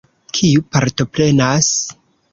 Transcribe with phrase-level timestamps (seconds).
[0.37, 1.71] Kiu partoprenas?